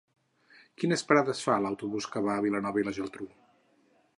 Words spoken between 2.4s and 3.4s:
Vilanova i la Geltrú?